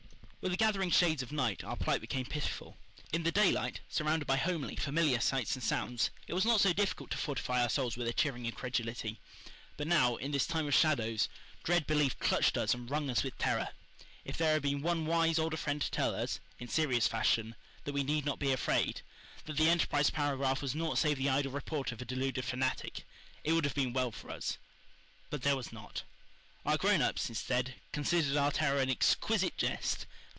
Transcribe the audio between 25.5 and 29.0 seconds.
was not. Our grown ups, instead, considered our terror an